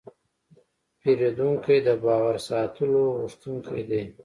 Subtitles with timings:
[0.99, 4.03] پیرودونکی د باور ساتلو غوښتونکی دی.